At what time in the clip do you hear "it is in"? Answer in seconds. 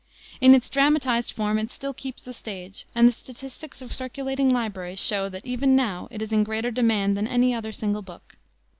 6.09-6.43